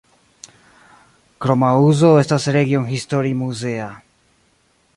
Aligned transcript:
Kroma 1.45 1.69
uzo 1.89 2.09
estas 2.21 2.49
regionhistorimuzea. 2.57 3.91